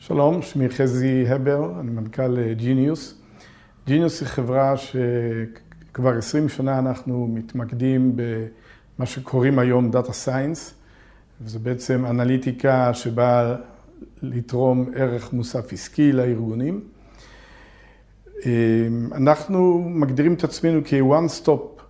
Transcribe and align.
שלום, 0.00 0.42
שמי 0.42 0.68
חזי 0.68 1.28
הבר, 1.28 1.80
אני 1.80 1.90
מנכ"ל 1.90 2.52
ג'יניוס. 2.52 3.14
ג'יניוס 3.86 4.20
היא 4.20 4.28
חברה 4.28 4.74
שכבר 4.76 6.18
20 6.18 6.48
שנה 6.48 6.78
אנחנו 6.78 7.26
מתמקדים 7.26 8.16
במה 8.16 9.06
שקוראים 9.06 9.58
היום 9.58 9.90
Data 9.92 10.10
Science, 10.26 10.72
וזה 11.40 11.58
בעצם 11.58 12.06
אנליטיקה 12.06 12.94
שבאה 12.94 13.54
לתרום 14.22 14.90
ערך 14.94 15.32
מוסף 15.32 15.72
עסקי 15.72 16.12
לארגונים. 16.12 16.84
אנחנו 19.12 19.78
מגדירים 19.88 20.34
את 20.34 20.44
עצמנו 20.44 20.80
כ-one 20.84 21.44
stop 21.44 21.82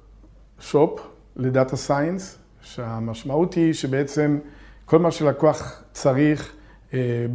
shop 0.72 1.00
ל 1.36 1.44
data 1.44 1.76
science, 1.76 2.38
שהמשמעות 2.62 3.54
היא 3.54 3.72
שבעצם 3.72 4.38
כל 4.84 4.98
מה 4.98 5.10
שלקוח 5.10 5.82
צריך 5.92 6.57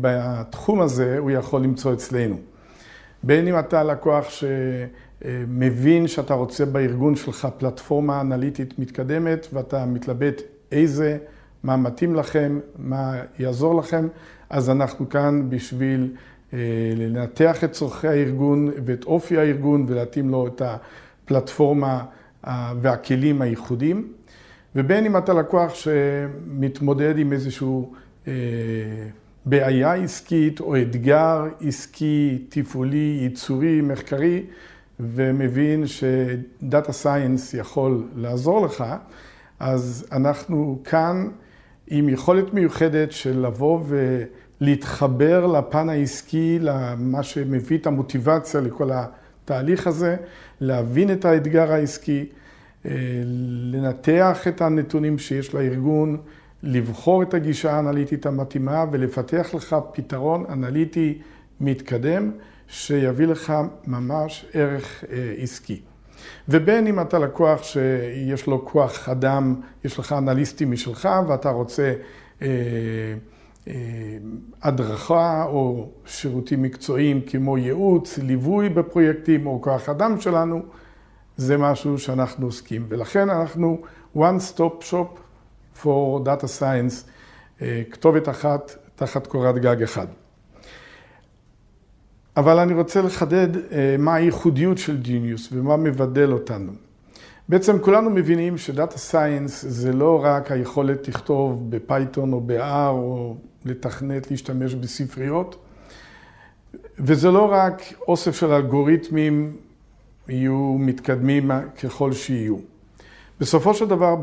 בתחום 0.02 0.82
הזה, 0.82 1.18
הוא 1.18 1.32
יכול 1.32 1.62
למצוא 1.62 1.94
אצלנו. 1.94 2.40
בין 3.24 3.48
אם 3.48 3.60
אתה 3.60 3.84
לקוח 3.84 4.26
שמבין 4.30 6.08
שאתה 6.08 6.34
רוצה 6.34 6.66
בארגון 6.66 7.16
שלך 7.16 7.48
פלטפורמה 7.58 8.22
אנליטית 8.22 8.80
מתקדמת 8.80 9.48
ואתה 9.54 9.86
מתלבט 9.86 10.42
איזה, 10.72 11.18
מה 11.64 11.78
מתאים 11.78 12.16
לכם, 12.16 12.60
מה 12.78 13.16
יעזור 13.40 13.76
לכם, 13.76 14.08
אז 14.50 14.70
אנחנו 14.70 15.10
כאן 15.10 15.50
בשביל 15.50 16.14
לנתח 16.96 17.64
את 17.64 17.72
צורכי 17.72 18.08
הארגון 18.08 18.72
ואת 18.86 19.04
אופי 19.04 19.38
הארגון 19.38 19.86
ולהתאים 19.88 20.30
לו 20.30 20.48
את 20.48 20.62
הפלטפורמה 20.66 22.04
והכלים 22.82 23.42
הייחודיים. 23.42 24.08
ובין 24.76 25.06
אם 25.06 25.18
אתה 25.18 25.34
לקוח 25.34 25.74
שמתמודד 25.74 27.18
עם 27.18 27.34
איזשהו 27.34 27.94
בעיה 29.46 29.94
עסקית 29.94 30.60
או 30.60 30.82
אתגר 30.82 31.46
עסקי, 31.62 32.46
תפעולי, 32.50 33.18
ייצורי, 33.22 33.82
מחקרי, 33.82 34.44
ומבין 35.00 35.84
שדאטה 35.88 36.92
סיינס 36.92 37.54
יכול 37.54 38.08
לעזור 38.16 38.66
לך, 38.66 38.86
אז 39.60 40.06
אנחנו 40.12 40.80
כאן 40.84 41.28
עם 41.88 42.10
יכולת 42.10 42.54
מיוחדת 42.54 43.12
של 43.12 43.46
לבוא 43.46 43.80
ולהתחבר 44.62 45.46
לפן 45.46 45.90
העסקי, 45.90 46.58
למה 46.62 47.24
שמביא 47.24 47.78
את 47.78 47.88
המוטיבציה 47.88 48.62
לכל 48.62 48.90
התהליך 48.94 49.88
הזה, 49.88 50.16
להבין 50.62 51.12
את 51.12 51.26
האתגר 51.26 51.72
העסקי, 51.72 52.26
לנתח 53.72 54.48
את 54.48 54.62
הנתונים 54.62 55.18
שיש 55.18 55.54
לארגון, 55.54 56.18
לבחור 56.64 57.24
את 57.24 57.34
הגישה 57.34 57.72
האנליטית 57.72 58.26
המתאימה 58.26 58.86
ולפתח 58.92 59.50
לך 59.54 59.76
פתרון 59.94 60.46
אנליטי 60.50 61.22
מתקדם 61.62 62.32
שיביא 62.68 63.26
לך 63.28 63.54
ממש 63.88 64.46
ערך 64.54 65.04
עסקי. 65.38 65.82
ובין 66.50 66.88
אם 66.88 67.00
אתה 67.00 67.20
לקוח 67.20 67.64
שיש 67.64 68.48
לו 68.48 68.66
כוח 68.66 69.10
אדם, 69.10 69.56
יש 69.84 70.00
לך 70.00 70.14
אנליסטים 70.14 70.72
משלך 70.72 71.10
ואתה 71.28 71.50
רוצה 71.50 71.94
הדרכה 74.62 75.44
או 75.44 75.90
שירותים 76.06 76.62
מקצועיים 76.62 77.22
כמו 77.22 77.58
ייעוץ, 77.58 78.18
ליווי 78.18 78.70
בפרויקטים 78.70 79.48
או 79.48 79.62
כוח 79.62 79.90
אדם 79.90 80.22
שלנו, 80.22 80.62
זה 81.38 81.58
משהו 81.58 81.98
שאנחנו 81.98 82.46
עוסקים. 82.46 82.86
ולכן 82.90 83.30
אנחנו 83.30 83.82
one 84.18 84.40
stop 84.54 84.92
shop 84.92 85.20
for 85.82 86.20
data 86.26 86.48
science, 86.60 87.10
כתובת 87.92 88.30
אחת 88.30 88.76
תחת 88.96 89.28
קורת 89.28 89.56
גג 89.56 89.84
אחד. 89.84 90.08
אבל 92.38 92.60
אני 92.60 92.74
רוצה 92.74 93.02
לחדד 93.02 93.48
מה 94.00 94.16
הייחודיות 94.16 94.78
של 94.78 95.02
ג'יניוס 95.02 95.50
ומה 95.52 95.78
מבדל 95.78 96.32
אותנו. 96.32 96.72
בעצם 97.50 97.80
כולנו 97.80 98.10
מבינים 98.10 98.58
ש 98.58 98.71
data 98.71 98.98
science 98.98 99.66
זה 99.68 99.94
לא 99.94 100.24
רק 100.24 100.52
היכולת 100.52 101.08
לכתוב 101.08 101.72
ב 101.72 101.81
Python 101.81 102.34
או 102.34 102.42
ב-R 102.42 102.90
או 102.90 103.36
לתכנת, 103.66 104.32
להשתמש 104.32 104.76
בספריות, 104.76 105.56
וזה 107.00 107.32
לא 107.32 107.52
רק 107.52 107.82
אוסף 108.08 108.36
של 108.36 108.52
אלגוריתמים 108.52 109.58
יהיו 110.30 110.76
מתקדמים 110.80 111.52
ככל 111.84 112.14
שיהיו. 112.14 112.73
בסופו 113.40 113.74
של 113.74 113.88
דבר, 113.88 114.16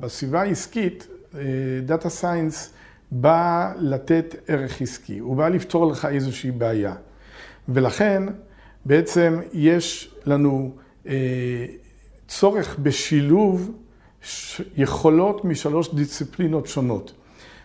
בסביבה 0.00 0.40
העסקית, 0.40 1.08
דאטה 1.84 2.08
סיינס 2.08 2.72
בא 3.10 3.72
לתת 3.78 4.34
ערך 4.48 4.82
עסקי, 4.82 5.18
הוא 5.18 5.36
בא 5.36 5.48
לפתור 5.48 5.86
לך 5.86 6.04
איזושהי 6.04 6.50
בעיה. 6.50 6.94
ולכן, 7.68 8.22
בעצם 8.84 9.40
יש 9.52 10.14
לנו 10.26 10.74
צורך 12.28 12.76
בשילוב 12.78 13.72
יכולות 14.76 15.44
משלוש 15.44 15.94
דיסציפלינות 15.94 16.66
שונות. 16.66 17.12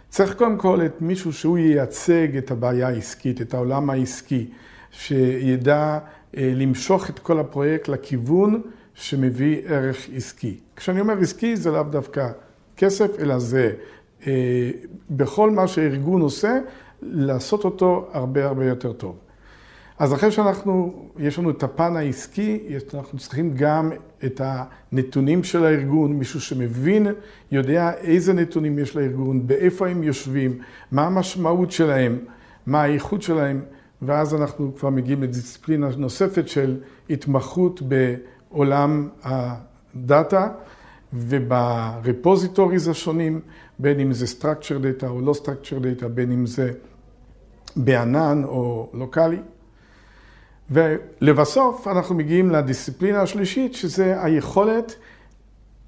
צריך 0.10 0.34
קודם 0.34 0.58
כל 0.58 0.86
את 0.86 1.02
מישהו 1.02 1.34
שהוא 1.34 1.58
ייצג 1.58 2.38
את 2.38 2.52
הבעיה 2.52 2.88
העסקית, 2.88 3.42
את 3.42 3.54
העולם 3.54 3.90
העסקי, 3.90 4.50
שידע 4.92 6.00
למשוך 6.34 7.10
את 7.10 7.20
כל 7.20 7.40
הפרויקט 7.40 7.88
לכיוון 7.88 8.62
שמביא 8.94 9.62
ערך 9.66 10.08
עסקי. 10.16 10.60
כשאני 10.76 11.02
אומר 11.02 11.18
עסקי 11.20 11.56
זה 11.58 11.72
לאו 11.72 11.84
דווקא 11.84 12.30
כסף, 12.78 13.20
אלא 13.20 13.40
זה 13.40 13.74
בכל 15.10 15.52
מה 15.52 15.68
שארגון 15.68 16.22
עושה, 16.22 16.60
לעשות 17.02 17.66
אותו 17.66 18.10
הרבה 18.14 18.46
הרבה 18.46 18.66
יותר 18.66 18.94
טוב. 18.94 19.18
אז 20.00 20.14
אחרי 20.14 20.32
שאנחנו, 20.32 20.94
יש 21.20 21.40
לנו 21.40 21.50
את 21.50 21.64
הפן 21.64 21.96
העסקי, 21.96 22.60
אנחנו 22.94 23.18
צריכים 23.18 23.54
גם 23.56 23.92
את 24.26 24.42
הנתונים 24.44 25.44
של 25.44 25.66
הארגון, 25.66 26.14
מישהו 26.14 26.42
שמבין, 26.42 27.08
יודע 27.52 27.92
איזה 27.94 28.34
נתונים 28.34 28.80
יש 28.80 28.96
לארגון, 28.96 29.48
באיפה 29.48 29.88
הם 29.88 30.04
יושבים, 30.04 30.60
מה 30.92 31.06
המשמעות 31.06 31.72
שלהם, 31.72 32.20
מה 32.66 32.82
האיכות 32.82 33.22
שלהם, 33.22 33.62
ואז 34.02 34.36
אנחנו 34.36 34.76
כבר 34.76 34.90
מגיעים 34.90 35.24
לדיסציפלינה 35.24 35.90
נוספת 35.98 36.48
של 36.48 36.78
התמחות 37.10 37.82
בעולם 38.54 39.10
הדאטה 39.24 40.48
וב 41.14 41.39
repositories 41.39 42.88
השונים, 42.88 43.40
בין 43.80 44.00
אם 44.00 44.14
זה 44.14 44.26
structure 44.40 45.02
data 45.02 45.08
או 45.08 45.22
לא 45.22 45.34
structure 45.44 46.02
data, 46.02 46.08
בין 46.08 46.32
אם 46.32 46.46
זה 46.46 46.72
בענן 47.76 48.44
או 48.44 48.90
לוקאלי. 48.94 49.40
ולבסוף 50.72 51.88
אנחנו 51.88 52.16
מגיעים 52.16 52.50
לדיסציפלינה 52.50 53.22
השלישית, 53.22 53.74
שזה 53.74 54.24
היכולת 54.24 54.96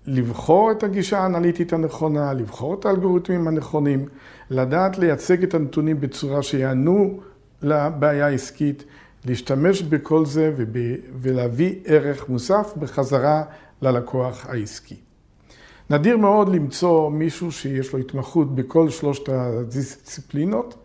לבחור 0.05 0.71
את 0.71 0.83
הגישה 0.83 1.19
האנליטית 1.19 1.73
הנכונה, 1.73 2.33
לבחור 2.33 2.73
את 2.73 2.85
האלגוריתמים 2.85 3.47
הנכונים, 3.47 4.05
לדעת 4.49 4.97
לייצג 4.97 5.43
את 5.43 5.53
הנתונים 5.53 6.01
בצורה 6.01 6.43
שיענו 6.43 7.19
לבעיה 7.61 8.25
העסקית, 8.25 8.83
להשתמש 9.25 9.81
בכל 9.81 10.25
זה 10.25 10.53
ולהביא 11.21 11.75
ערך 11.85 12.29
מוסף 12.29 12.73
בחזרה 12.79 13.43
ללקוח 13.81 14.45
העסקי. 14.49 14.95
נדיר 15.89 16.17
מאוד 16.17 16.49
למצוא 16.49 17.09
מישהו 17.09 17.51
שיש 17.51 17.93
לו 17.93 17.99
התמחות 17.99 18.55
בכל 18.55 18.89
שלושת 18.89 19.29
הדיסציפלינות, 19.29 20.75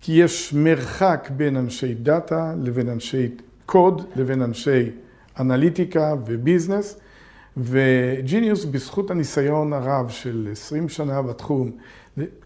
כי 0.00 0.12
יש 0.12 0.52
מרחק 0.52 1.30
בין 1.36 1.56
אנשי 1.56 1.94
דאטה 1.94 2.54
לבין 2.62 2.88
אנשי 2.88 3.28
קוד, 3.66 4.02
לבין 4.16 4.42
אנשי 4.42 4.90
אנליטיקה 5.40 6.14
וביזנס, 6.26 7.00
וג'יניוס 7.56 8.64
בזכות 8.64 9.10
הניסיון 9.10 9.72
הרב 9.72 10.08
של 10.08 10.48
20 10.52 10.88
שנה 10.88 11.22
בתחום, 11.22 11.70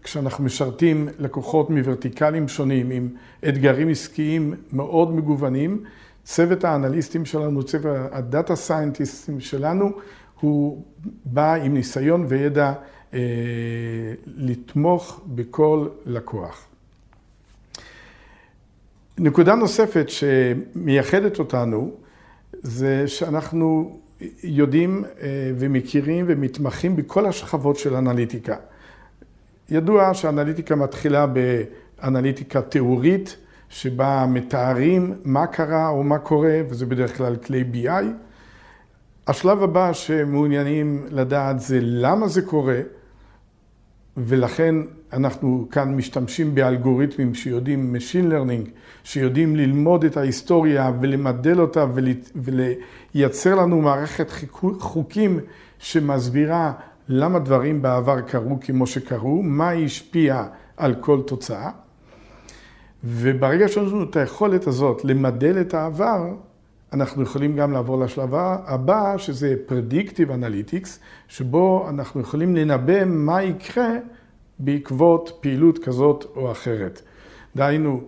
כשאנחנו 0.03 0.43
משרתים 0.43 1.07
לקוחות 1.19 1.69
מוורטיקלים 1.69 2.47
שונים 2.47 2.91
עם 2.91 3.09
אתגרים 3.47 3.89
עסקיים 3.89 4.53
מאוד 4.71 5.15
מגוונים, 5.15 5.83
צוות 6.23 6.63
האנליסטים 6.63 7.25
שלנו, 7.25 7.63
צוות 7.63 7.97
הדאטה 8.11 8.55
סיינטיסטים 8.55 9.39
שלנו, 9.39 9.91
הוא 10.39 10.83
בא 11.25 11.53
עם 11.53 11.73
ניסיון 11.73 12.25
וידע 12.27 12.73
לתמוך 14.25 15.21
בכל 15.27 15.87
לקוח. 16.05 16.67
נקודה 19.17 19.55
נוספת 19.55 20.05
שמייחדת 20.09 21.39
אותנו, 21.39 21.91
זה 22.53 23.07
שאנחנו 23.07 23.99
יודעים 24.43 25.03
ומכירים 25.57 26.25
ומתמחים 26.27 26.95
בכל 26.95 27.25
השכבות 27.25 27.77
של 27.77 27.95
אנליטיקה. 27.95 28.55
ידוע 29.69 30.13
שאנליטיקה 30.13 30.75
מתחילה 30.75 31.25
באנליטיקה 31.27 32.61
תיאורית, 32.61 33.37
שבה 33.69 34.25
מתארים 34.29 35.13
מה 35.23 35.47
קרה 35.47 35.89
או 35.89 36.03
מה 36.03 36.17
קורה, 36.17 36.61
וזה 36.69 36.85
בדרך 36.85 37.17
כלל 37.17 37.35
כלי 37.35 37.63
BI. 37.73 38.05
השלב 39.27 39.63
הבא 39.63 39.93
שמעוניינים 39.93 41.05
לדעת 41.09 41.59
זה 41.59 41.79
למה 41.81 42.27
זה 42.27 42.41
קורה, 42.41 42.79
ולכן 44.17 44.75
אנחנו 45.13 45.67
כאן 45.71 45.95
משתמשים 45.95 46.55
באלגוריתמים 46.55 47.35
שיודעים 47.35 47.95
Machine 47.95 48.31
Learning, 48.31 48.69
שיודעים 49.03 49.55
ללמוד 49.55 50.03
את 50.03 50.17
ההיסטוריה 50.17 50.91
ולמדל 51.01 51.61
אותה 51.61 51.85
ולייצר 52.35 53.55
לנו 53.55 53.81
מערכת 53.81 54.31
חוקים 54.79 55.39
שמסבירה 55.79 56.73
למה 57.09 57.39
דברים 57.39 57.81
בעבר 57.81 58.21
קרו 58.21 58.57
כמו 58.61 58.87
שקרו, 58.87 59.41
מה 59.43 59.71
השפיע 59.71 60.45
על 60.77 60.95
כל 60.95 61.21
תוצאה. 61.21 61.71
וברגע 63.03 63.67
שיש 63.67 63.77
לנו 63.77 64.03
את 64.03 64.15
היכולת 64.15 64.67
הזאת 64.67 65.05
למדל 65.05 65.61
את 65.61 65.73
העבר, 65.73 66.33
אנחנו 66.93 67.23
יכולים 67.23 67.55
גם 67.55 67.71
לעבור 67.71 67.99
לשלב 67.99 68.29
הבא, 68.35 69.17
שזה 69.17 69.55
Predictive 69.69 70.29
Analytics, 70.29 70.89
שבו 71.27 71.89
אנחנו 71.89 72.21
יכולים 72.21 72.55
לנבא 72.55 73.05
מה 73.05 73.43
יקרה 73.43 73.89
בעקבות 74.59 75.37
פעילות 75.41 75.77
כזאת 75.77 76.25
או 76.35 76.51
אחרת. 76.51 77.01
דהיינו, 77.55 78.01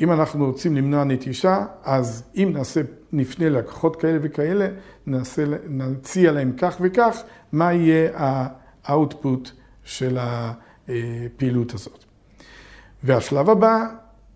אם 0.00 0.12
אנחנו 0.12 0.46
רוצים 0.46 0.76
למנוע 0.76 1.04
נטישה, 1.04 1.64
אז 1.84 2.24
אם 2.36 2.50
נעשה, 2.52 2.80
נפנה 3.12 3.48
ללקוחות 3.48 3.96
כאלה 3.96 4.18
וכאלה, 4.22 4.68
נעשה, 5.06 5.44
נציע 5.68 6.32
להם 6.32 6.52
כך 6.58 6.76
וכך, 6.80 7.22
מה 7.52 7.72
יהיה 7.72 8.10
האוטפוט 8.84 9.50
של 9.84 10.18
הפעילות 10.20 11.74
הזאת. 11.74 12.04
והשלב 13.02 13.50
הבא 13.50 13.86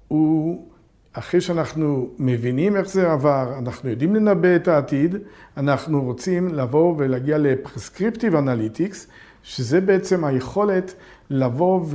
הוא, 0.09 0.69
אחרי 1.13 1.41
שאנחנו 1.41 2.11
מבינים 2.19 2.77
איך 2.77 2.89
זה 2.89 3.13
עבר, 3.13 3.55
אנחנו 3.59 3.91
יודעים 3.91 4.15
לנבא 4.15 4.57
את 4.57 4.69
העתיד, 4.69 5.17
אנחנו 5.57 6.03
רוצים 6.03 6.55
לבוא 6.55 6.95
ולהגיע 6.99 7.39
ל 7.39 7.46
prescriptive 7.46 8.35
analytics, 8.35 9.07
שזה 9.43 9.81
בעצם 9.81 10.25
היכולת 10.25 10.95
לבוא 11.31 11.87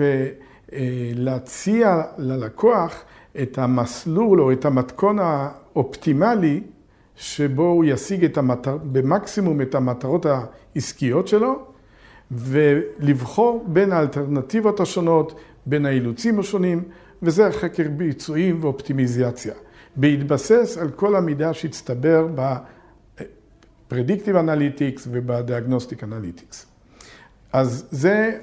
ולהציע 0.71 2.01
ללקוח 2.17 3.03
את 3.41 3.57
המסלול 3.57 4.41
או 4.41 4.51
את 4.51 4.65
המתכון 4.65 5.19
האופטימלי 5.19 6.61
שבו 7.15 7.63
הוא 7.63 7.85
ישיג 7.85 8.25
את 8.25 8.37
המטר... 8.37 8.77
במקסימום 8.77 9.61
את 9.61 9.75
המטרות 9.75 10.25
העסקיות 10.25 11.27
שלו 11.27 11.65
ולבחור 12.31 13.65
בין 13.67 13.91
האלטרנטיבות 13.91 14.79
השונות, 14.79 15.39
בין 15.65 15.85
האילוצים 15.85 16.39
השונים, 16.39 16.83
וזה 17.21 17.47
החקר 17.47 17.89
ביצועים 17.97 18.57
ואופטימיזציה. 18.61 19.53
בהתבסס 19.95 20.77
על 20.81 20.89
כל 20.89 21.15
המידע 21.15 21.53
שהצטבר 21.53 22.27
ב-Predictive 22.35 24.35
Analytics 24.35 25.07
וב-Diagnostic 25.11 26.03
Analytics. 26.03 26.72
אז 27.53 27.87
זה 27.91 28.37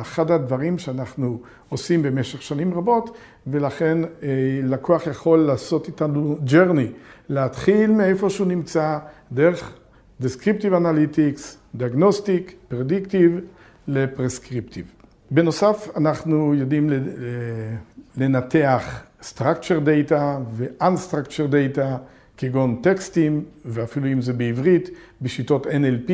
אחד 0.00 0.30
הדברים 0.30 0.78
שאנחנו 0.78 1.40
עושים 1.68 2.02
במשך 2.02 2.42
שנים 2.42 2.74
רבות, 2.74 3.16
ולכן 3.46 3.98
אה, 4.04 4.28
לקוח 4.64 5.06
יכול 5.06 5.38
לעשות 5.38 5.86
איתנו 5.86 6.38
journey, 6.46 6.92
להתחיל 7.28 7.90
מאיפה 7.90 8.30
שהוא 8.30 8.46
נמצא, 8.46 8.98
דרך 9.32 9.78
Descriptive 10.22 10.72
Analytics, 10.72 11.40
Diagnostic, 11.78 12.72
Predictive 12.72 13.40
לפרסקריפטיב. 13.88 14.84
בנוסף, 15.30 15.88
אנחנו 15.96 16.54
יודעים 16.54 16.90
לנתח 18.16 19.02
Structure 19.22 19.80
Data 19.84 20.22
ו-Unstructure 20.52 21.52
Data, 21.52 21.86
כגון 22.36 22.80
טקסטים, 22.82 23.44
ואפילו 23.64 24.06
אם 24.06 24.20
זה 24.20 24.32
בעברית, 24.32 24.90
בשיטות 25.22 25.66
NLP. 25.66 26.10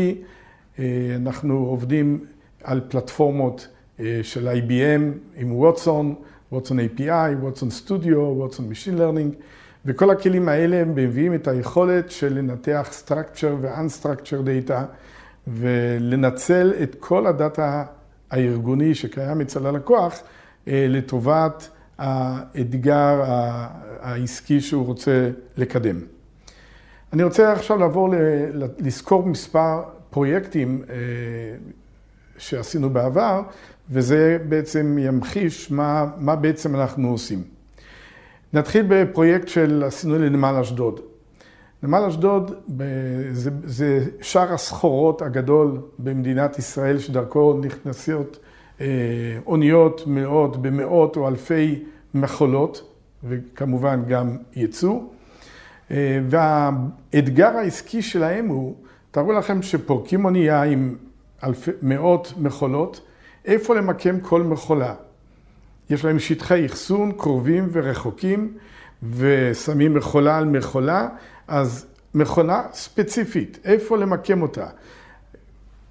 אה, 0.78 1.16
אנחנו 1.16 1.54
עובדים 1.54 2.24
על 2.64 2.80
פלטפורמות 2.88 3.68
אה, 4.00 4.20
של 4.22 4.48
IBM 4.48 5.02
עם 5.36 5.52
ווטסון, 5.52 6.14
ווטסון 6.52 6.78
API, 6.80 7.36
ווטסון 7.40 7.70
סטודיו, 7.70 8.18
ווטסון 8.20 8.70
Machine 8.70 8.98
Learning, 8.98 9.42
וכל 9.86 10.10
הכלים 10.10 10.48
האלה 10.48 10.76
הם 10.76 10.94
מביאים 10.94 11.34
את 11.34 11.48
היכולת 11.48 12.10
של 12.10 12.34
לנתח 12.34 12.88
Structure 13.04 13.54
ו-Unstructure 13.60 14.68
Data 14.68 14.80
ולנצל 15.46 16.72
את 16.82 16.96
כל 16.98 17.26
הדאטה 17.26 17.84
הארגוני 18.30 18.94
שקיים 18.94 19.40
אצל 19.40 19.66
הלקוח 19.66 20.20
אה, 20.68 20.86
לטובת 20.88 21.68
האתגר 21.98 23.22
העסקי 24.00 24.60
שהוא 24.60 24.86
רוצה 24.86 25.30
לקדם. 25.56 26.00
אני 27.12 27.22
רוצה 27.22 27.52
עכשיו 27.52 27.78
לעבור 27.78 28.14
לסקור 28.78 29.26
מספר 29.26 29.82
פרויקטים 30.16 30.82
אה, 30.90 30.96
שעשינו 32.38 32.90
בעבר, 32.90 33.42
וזה 33.90 34.38
בעצם 34.48 34.96
ימחיש 35.00 35.70
מה, 35.70 36.06
מה 36.18 36.36
בעצם 36.36 36.76
אנחנו 36.76 37.08
עושים. 37.08 37.42
נתחיל 38.52 38.86
בפרויקט 38.88 39.48
של 39.48 39.82
עשינו 39.86 40.18
לנמל 40.18 40.56
אשדוד. 40.60 41.00
נמל 41.82 42.04
אשדוד 42.08 42.54
זה, 43.32 43.50
זה 43.64 44.04
שער 44.20 44.52
הסחורות 44.52 45.22
הגדול 45.22 45.80
במדינת 45.98 46.58
ישראל, 46.58 46.98
שדרכו 46.98 47.60
נכנסות 47.62 48.38
אה, 48.80 48.86
אוניות 49.46 50.02
מאות 50.06 50.62
במאות 50.62 51.16
או 51.16 51.28
אלפי 51.28 51.84
מכולות, 52.14 52.92
וכמובן 53.24 54.02
גם 54.08 54.36
ייצוא. 54.54 55.00
אה, 55.90 56.20
והאתגר 56.28 57.56
העסקי 57.56 58.02
שלהם 58.02 58.46
הוא, 58.46 58.76
תארו 59.16 59.32
לכם 59.32 59.62
שפורקים 59.62 60.24
אונייה 60.24 60.62
עם 60.62 60.96
אלפי, 61.44 61.70
מאות 61.82 62.32
מכולות, 62.38 63.00
איפה 63.44 63.74
למקם 63.74 64.20
כל 64.20 64.42
מכולה. 64.42 64.94
יש 65.90 66.04
להם 66.04 66.18
שטחי 66.18 66.66
אחסון 66.66 67.12
קרובים 67.12 67.68
ורחוקים, 67.72 68.56
ושמים 69.02 69.94
מכולה 69.94 70.38
על 70.38 70.44
מכולה, 70.44 71.08
אז 71.48 71.86
מכונה 72.14 72.62
ספציפית, 72.72 73.58
איפה 73.64 73.96
למקם 73.96 74.42
אותה? 74.42 74.66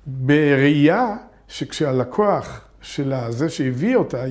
בראייה 0.05 1.15
שכשהלקוח 1.47 2.61
של 2.81 3.13
זה 3.29 3.49
שהביא 3.49 3.95
אותה, 3.95 4.23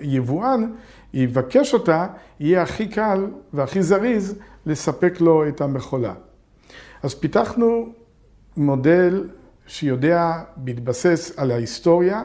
היבואן, 0.00 0.72
יבקש 1.14 1.74
אותה, 1.74 2.06
יהיה 2.40 2.62
הכי 2.62 2.88
קל 2.88 3.26
והכי 3.52 3.82
זריז 3.82 4.38
לספק 4.66 5.20
לו 5.20 5.48
את 5.48 5.60
המכולה. 5.60 6.14
אז 7.02 7.14
פיתחנו 7.14 8.01
מודל 8.56 9.28
שיודע, 9.66 10.32
בהתבסס 10.56 11.32
על 11.36 11.50
ההיסטוריה 11.50 12.22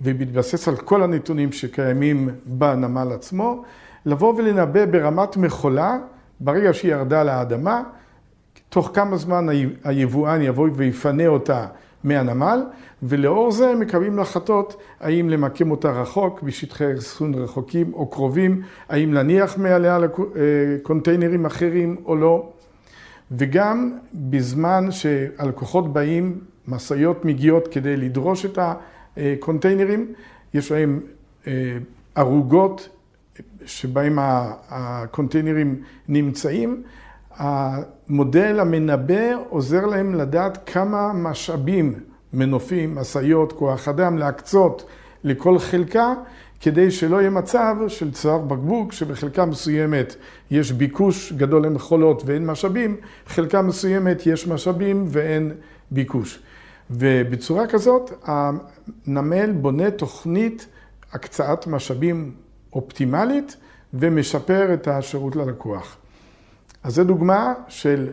ובהתבסס 0.00 0.68
על 0.68 0.76
כל 0.76 1.02
הנתונים 1.02 1.52
שקיימים 1.52 2.28
בנמל 2.46 3.08
עצמו, 3.14 3.62
לבוא 4.06 4.34
ולנבא 4.36 4.86
ברמת 4.86 5.36
מכולה 5.36 5.98
ברגע 6.40 6.72
שהיא 6.72 6.92
ירדה 6.92 7.24
לאדמה, 7.24 7.82
תוך 8.68 8.90
כמה 8.94 9.16
זמן 9.16 9.46
היבואן 9.84 10.42
יבוא 10.42 10.68
ויפנה 10.74 11.26
אותה 11.26 11.66
מהנמל, 12.04 12.62
ולאור 13.02 13.52
זה 13.52 13.68
הם 13.68 13.80
מקבלים 13.80 14.16
להחלטות 14.16 14.82
האם 15.00 15.28
למקם 15.28 15.70
אותה 15.70 15.90
רחוק, 15.90 16.42
בשטחי 16.42 16.94
אחסון 16.94 17.34
רחוקים 17.34 17.94
או 17.94 18.06
קרובים, 18.06 18.62
האם 18.88 19.12
להניח 19.12 19.58
מעליה 19.58 19.98
לקונטיינרים 19.98 21.46
אחרים 21.46 21.96
או 22.04 22.16
לא. 22.16 22.52
וגם 23.36 23.98
בזמן 24.14 24.90
שהלקוחות 24.90 25.92
באים, 25.92 26.40
משאיות 26.68 27.24
מגיעות 27.24 27.68
כדי 27.68 27.96
לדרוש 27.96 28.44
את 28.44 28.58
הקונטיינרים, 29.16 30.12
יש 30.54 30.72
להם 30.72 31.00
אה, 31.46 31.52
ערוגות 32.14 32.88
שבהם 33.64 34.18
הקונטיינרים 34.68 35.82
נמצאים, 36.08 36.82
המודל 37.36 38.60
המנבא 38.60 39.34
עוזר 39.48 39.86
להם 39.86 40.14
לדעת 40.14 40.70
כמה 40.70 41.12
משאבים, 41.12 41.94
מנופים, 42.32 42.94
משאיות, 42.94 43.52
כוח 43.52 43.88
אדם, 43.88 44.18
להקצות 44.18 44.86
לכל 45.24 45.58
חלקה, 45.58 46.14
כדי 46.62 46.90
שלא 46.90 47.16
יהיה 47.20 47.30
מצב 47.30 47.76
של 47.88 48.12
צוואר 48.12 48.38
בקבוק, 48.38 48.92
שבחלקה 48.92 49.44
מסוימת 49.44 50.16
יש 50.50 50.72
ביקוש 50.72 51.32
גדול 51.32 51.66
למכולות 51.66 52.22
ואין 52.26 52.46
משאבים, 52.46 52.96
חלקה 53.26 53.62
מסוימת 53.62 54.26
יש 54.26 54.46
משאבים 54.46 55.04
ואין 55.08 55.52
ביקוש. 55.90 56.38
ובצורה 56.90 57.66
כזאת 57.66 58.10
הנמל 58.24 59.52
בונה 59.52 59.90
תוכנית 59.90 60.66
הקצאת 61.12 61.66
משאבים 61.66 62.34
אופטימלית 62.72 63.56
ומשפר 63.94 64.74
את 64.74 64.88
השירות 64.88 65.36
ללקוח. 65.36 65.96
אז 66.82 66.94
זו 66.94 67.04
דוגמה 67.04 67.54
של 67.68 68.10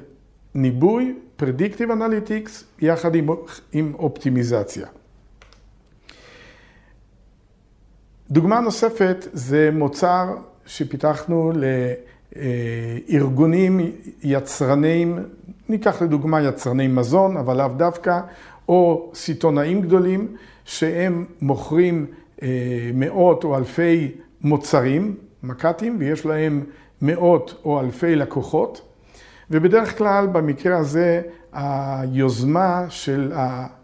ניבוי, 0.56 1.16
Predictive 1.40 1.90
Analytics, 1.90 2.64
יחד 2.82 3.16
עם, 3.16 3.28
עם 3.72 3.94
אופטימיזציה. 3.96 4.88
דוגמה 8.32 8.60
נוספת 8.60 9.28
זה 9.34 9.70
מוצר 9.74 10.36
שפיתחנו 10.66 11.52
לארגונים 13.10 13.80
יצרנים, 14.24 15.20
ניקח 15.70 16.02
לדוגמה 16.02 16.42
יצרני 16.42 16.88
מזון, 16.88 17.38
אבל 17.38 17.58
לאו 17.58 17.68
דווקא, 17.68 18.20
או 18.70 19.12
סיטונאים 19.16 19.82
גדולים, 19.82 20.36
שהם 20.66 21.26
מוכרים 21.42 22.06
מאות 22.94 23.44
או 23.44 23.58
אלפי 23.58 24.12
מוצרים, 24.42 25.16
מק"טים, 25.44 25.96
ויש 26.00 26.26
להם 26.26 26.64
מאות 27.02 27.62
או 27.66 27.80
אלפי 27.80 28.16
לקוחות. 28.16 28.82
ובדרך 29.52 29.98
כלל 29.98 30.28
במקרה 30.28 30.78
הזה 30.78 31.22
היוזמה 31.54 32.86
של 32.90 33.32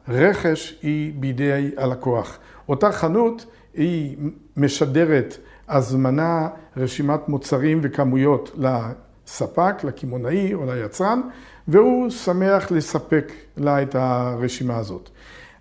הרכש 0.07 0.79
היא 0.81 1.13
בידי 1.15 1.71
הלקוח. 1.77 2.37
אותה 2.69 2.91
חנות 2.91 3.45
היא 3.75 4.17
משדרת 4.57 5.37
הזמנה, 5.69 6.47
רשימת 6.77 7.29
מוצרים 7.29 7.79
וכמויות 7.81 8.57
לספק, 8.57 9.83
לקמעונאי 9.83 10.53
או 10.53 10.65
ליצרן, 10.65 11.21
והוא 11.67 12.09
שמח 12.09 12.71
לספק 12.71 13.31
לה 13.57 13.81
את 13.81 13.95
הרשימה 13.95 14.77
הזאת. 14.77 15.09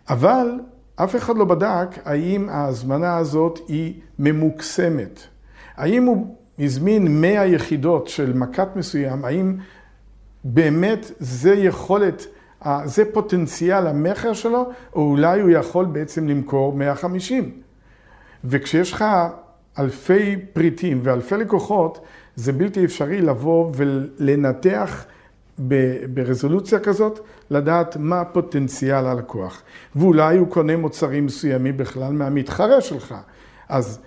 אבל 0.08 0.60
אף 0.96 1.16
אחד 1.16 1.36
לא 1.36 1.44
בדק 1.44 1.88
האם 2.04 2.48
ההזמנה 2.48 3.16
הזאת 3.16 3.60
היא 3.68 4.00
ממוקסמת. 4.18 5.20
האם 5.76 6.04
הוא 6.04 6.36
הזמין 6.58 7.20
100 7.20 7.46
יחידות 7.46 8.08
של 8.08 8.32
מק"ט 8.36 8.76
מסוים, 8.76 9.24
האם 9.24 9.56
באמת 10.44 11.10
זה 11.18 11.54
יכולת, 11.54 12.26
זה 12.84 13.04
פוטנציאל 13.12 13.86
המכר 13.86 14.32
שלו, 14.32 14.70
או 14.94 15.10
אולי 15.10 15.40
הוא 15.40 15.50
יכול 15.50 15.84
בעצם 15.84 16.28
למכור 16.28 16.72
150. 16.72 17.63
וכשיש 18.44 18.92
לך 18.92 19.04
אלפי 19.78 20.36
פריטים 20.52 21.00
ואלפי 21.02 21.36
לקוחות, 21.36 22.04
זה 22.36 22.52
בלתי 22.52 22.84
אפשרי 22.84 23.20
לבוא 23.20 23.72
ולנתח 23.74 25.04
ברזולוציה 26.14 26.80
כזאת, 26.80 27.20
לדעת 27.50 27.96
מה 27.96 28.24
פוטנציאל 28.24 29.06
הלקוח. 29.06 29.62
ואולי 29.96 30.36
הוא 30.36 30.48
קונה 30.48 30.76
מוצרים 30.76 31.26
מסוימים 31.26 31.76
בכלל 31.76 32.12
מהמתחרה 32.12 32.80
שלך. 32.80 33.14
אז 33.68 34.00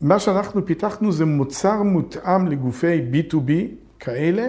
מה 0.00 0.18
שאנחנו 0.18 0.66
פיתחנו 0.66 1.12
זה 1.12 1.24
מוצר 1.24 1.82
מותאם 1.82 2.48
לגופי 2.48 3.00
B2B 3.12 3.50
כאלה, 3.98 4.48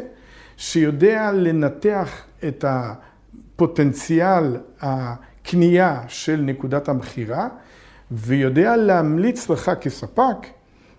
שיודע 0.57 1.31
לנתח 1.31 2.21
את 2.47 2.65
הפוטנציאל 2.67 4.57
הקנייה 4.81 6.01
של 6.07 6.41
נקודת 6.41 6.89
המכירה, 6.89 7.47
ויודע 8.13 8.77
להמליץ 8.77 9.49
לך 9.49 9.71
כספק 9.81 10.47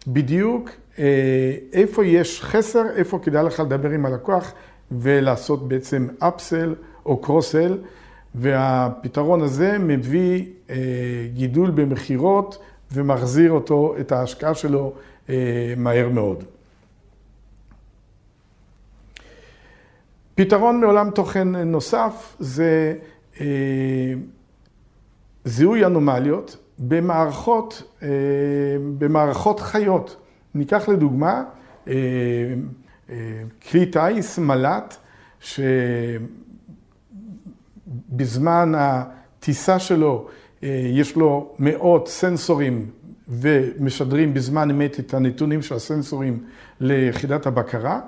בדיוק 0.07 0.71
אה, 0.99 1.57
איפה 1.73 2.07
יש 2.07 2.43
חסר, 2.43 2.85
איפה 2.97 3.19
כדאי 3.23 3.45
לך 3.45 3.61
לדבר 3.61 3.91
עם 3.91 4.07
הלקוח 4.07 4.53
ולעשות 4.93 5.69
בעצם 5.69 6.09
אפסל 6.19 6.75
או 7.07 7.17
קרוסל, 7.17 7.79
והפתרון 8.35 9.43
הזה 9.43 9.79
מביא 9.79 10.47
אה, 10.71 10.77
גידול 11.35 11.71
במכירות 11.71 12.59
ומחזיר 12.93 13.53
אותו, 13.53 13.95
את 14.01 14.13
ההשקעה 14.13 14.55
שלו, 14.55 14.93
אה, 15.29 15.75
מהר 15.77 16.09
מאוד. 16.09 16.45
פתרון 20.35 20.81
מעולם 20.81 21.11
תוכן 21.11 21.49
נוסף 21.57 22.37
זה 22.39 22.95
זיהוי 25.45 25.85
אנומליות 25.85 26.57
במערכות, 26.79 27.83
אה, 28.03 28.09
במערכות 28.99 29.61
חיות. 29.61 30.17
ניקח 30.55 30.89
לדוגמה 30.89 31.45
אה, 31.89 31.95
כלי 33.71 33.87
טיס, 33.87 34.39
מל"ט, 34.39 34.95
שבזמן 38.11 38.73
הטיסה 38.77 39.79
שלו 39.79 40.29
יש 40.93 41.17
לו 41.17 41.55
מאות 41.59 42.09
סנסורים 42.09 42.91
ומשדרים 43.29 44.35
בזמן 44.35 44.71
אמת 44.71 45.01
את 45.01 45.15
הנתונים 45.15 45.63
של 45.63 45.75
הסנסורים 45.75 46.45
ליחידת 46.81 47.47
הבקרה. 47.47 48.01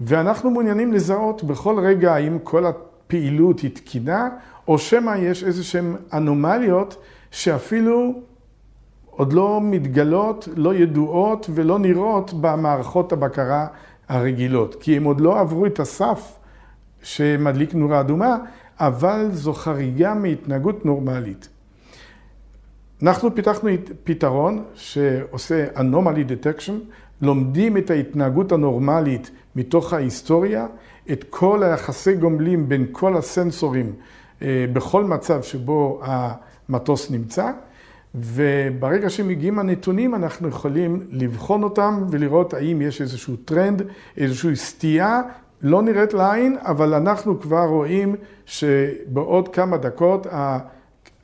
ואנחנו 0.00 0.50
מעוניינים 0.50 0.92
לזהות 0.92 1.44
בכל 1.44 1.78
רגע 1.78 2.14
האם 2.14 2.38
כל 2.42 2.66
הפעילות 2.66 3.60
היא 3.60 3.70
תקינה, 3.74 4.28
או 4.68 4.78
שמא 4.78 5.16
יש 5.18 5.44
איזה 5.44 5.64
שהן 5.64 5.96
אנומליות 6.12 7.02
שאפילו 7.30 8.20
עוד 9.10 9.32
לא 9.32 9.60
מתגלות, 9.62 10.48
לא 10.56 10.74
ידועות 10.74 11.46
ולא 11.54 11.78
נראות 11.78 12.32
במערכות 12.40 13.12
הבקרה 13.12 13.66
הרגילות, 14.08 14.74
כי 14.80 14.96
הם 14.96 15.04
עוד 15.04 15.20
לא 15.20 15.40
עברו 15.40 15.66
את 15.66 15.80
הסף 15.80 16.38
שמדליק 17.02 17.74
נורה 17.74 18.00
אדומה, 18.00 18.36
אבל 18.78 19.28
זו 19.32 19.52
חריגה 19.52 20.14
מהתנהגות 20.14 20.84
נורמלית. 20.84 21.48
אנחנו 23.02 23.34
פיתחנו 23.34 23.70
פתרון 24.04 24.64
שעושה 24.74 25.66
anomaly 25.76 26.30
detection, 26.30 26.72
לומדים 27.22 27.76
את 27.76 27.90
ההתנהגות 27.90 28.52
הנורמלית 28.52 29.30
מתוך 29.56 29.92
ההיסטוריה, 29.92 30.66
את 31.12 31.24
כל 31.30 31.62
היחסי 31.62 32.14
גומלים 32.14 32.68
בין 32.68 32.86
כל 32.92 33.16
הסנסורים 33.16 33.92
אה, 34.42 34.64
בכל 34.72 35.04
מצב 35.04 35.42
שבו 35.42 36.00
המטוס 36.70 37.10
נמצא, 37.10 37.50
וברגע 38.14 39.10
שמגיעים 39.10 39.58
הנתונים 39.58 40.14
אנחנו 40.14 40.48
יכולים 40.48 41.06
לבחון 41.10 41.62
אותם 41.62 42.04
ולראות 42.10 42.54
האם 42.54 42.82
יש 42.82 43.00
איזשהו 43.00 43.36
טרנד, 43.36 43.82
איזושהי 44.16 44.56
סטייה, 44.56 45.20
לא 45.62 45.82
נראית 45.82 46.14
לעין, 46.14 46.58
אבל 46.60 46.94
אנחנו 46.94 47.40
כבר 47.40 47.64
רואים 47.64 48.14
שבעוד 48.46 49.48
כמה 49.48 49.76
דקות 49.76 50.26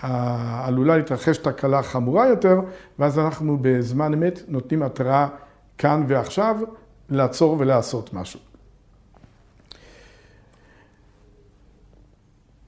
עלולה 0.01 0.97
להתרחש 0.97 1.39
תקלה 1.39 1.83
חמורה 1.83 2.29
יותר, 2.29 2.61
ואז 2.99 3.19
אנחנו 3.19 3.59
בזמן 3.61 4.15
אמת 4.15 4.41
נותנים 4.49 4.83
התראה 4.83 5.29
כאן 5.79 6.05
ועכשיו, 6.09 6.57
לעצור 7.11 7.57
ולעשות 7.59 8.15
משהו. 8.15 8.41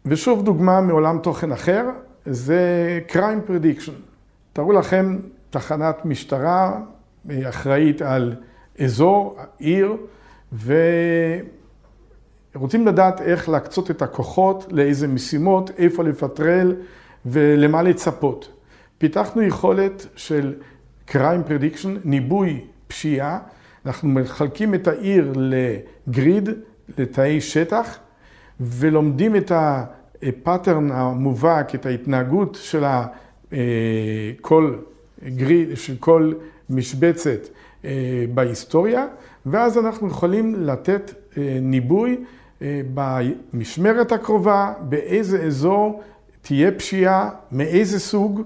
ושוב 0.07 0.45
דוגמה 0.45 0.81
מעולם 0.81 1.19
תוכן 1.19 1.53
אחר, 1.53 1.85
זה 2.31 3.01
crime 3.09 3.51
prediction. 3.51 3.93
תארו 4.53 4.73
לכם 4.73 5.19
תחנת 5.51 6.05
משטרה 6.05 6.81
אחראית 7.33 8.03
על 8.03 8.35
אזור, 8.81 9.39
עיר, 9.59 9.97
ורוצים 12.55 12.87
לדעת 12.87 13.21
איך 13.21 13.49
להקצות 13.49 13.91
את 13.91 14.03
הכוחות, 14.03 14.67
לאיזה 14.71 15.09
משימות, 15.09 15.71
איפה 15.79 16.05
לפטרל 16.05 16.75
ולמה 17.27 17.83
לצפות. 17.83 18.53
פיתחנו 18.99 19.43
יכולת 19.43 20.07
של 20.17 20.55
crime 21.11 21.49
prediction, 21.49 21.89
ניבוי 22.05 22.65
פשיעה, 22.89 23.39
אנחנו 23.87 24.09
מחלקים 24.09 24.75
את 24.75 24.89
העיר 24.89 25.33
לגריד, 25.37 26.49
לתאי 26.99 27.41
שטח, 27.41 27.99
ולומדים 28.61 29.37
את 29.37 29.53
הפאטרן 30.23 30.91
המובהק, 30.93 31.75
את 31.75 31.87
ההתנהגות 31.87 32.59
של 32.61 32.85
אה, 33.53 33.59
כל 34.41 34.75
גריד, 35.29 35.77
של 35.77 35.97
כל 36.01 36.33
משבצת 36.71 37.41
אה, 37.85 38.25
בהיסטוריה, 38.35 39.07
ואז 39.47 39.79
אנחנו 39.79 40.09
יכולים 40.09 40.55
לתת 40.55 41.15
אה, 41.39 41.59
ניבוי 41.63 42.25
במשמרת 42.95 44.13
הקרובה, 44.13 44.73
באיזה 44.81 45.43
אזור 45.43 46.03
תהיה 46.43 46.73
פשיעה, 46.73 47.31
מאיזה 47.53 48.01
סוג, 48.01 48.43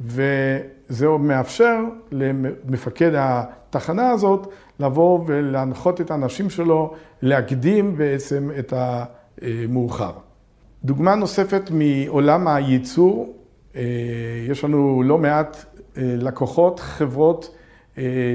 וזה 0.00 1.08
מאפשר 1.20 1.84
למפקד 2.12 3.10
התחנה 3.14 4.10
הזאת 4.10 4.52
לבוא 4.80 5.24
ולהנחות 5.26 6.00
את 6.00 6.10
האנשים 6.10 6.50
שלו 6.50 6.94
להקדים 7.22 7.96
בעצם 7.96 8.50
את 8.58 8.72
המאוחר. 8.76 10.12
דוגמה 10.84 11.14
נוספת 11.14 11.70
מעולם 11.70 12.48
הייצור, 12.48 13.36
אה, 13.76 13.82
יש 14.48 14.64
לנו 14.64 15.02
לא 15.02 15.18
מעט 15.18 15.64
אה, 15.96 16.02
לקוחות, 16.18 16.80
חברות 16.80 17.54
אה, 17.98 18.34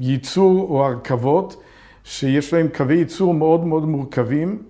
ייצור 0.00 0.66
או 0.70 0.86
הרכבות, 0.86 1.62
שיש 2.04 2.54
להם 2.54 2.68
קווי 2.76 2.94
ייצור 2.96 3.34
מאוד 3.34 3.64
מאוד 3.64 3.84
מורכבים, 3.84 4.62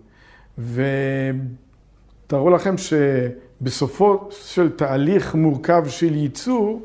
ותארו 0.59 2.51
לכם 2.51 2.75
שבסופו 2.79 4.29
של 4.31 4.71
תהליך 4.71 5.35
מורכב 5.35 5.85
של 5.89 6.15
ייצור, 6.17 6.83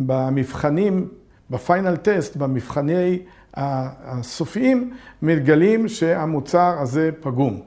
במבחנים 0.00 1.08
בפיינל 1.50 1.96
טסט, 1.96 2.36
במבחני 2.36 3.18
הסופיים, 3.54 4.92
מגלים 5.22 5.88
שהמוצר 5.88 6.76
הזה 6.78 7.10
פגום. 7.20 7.60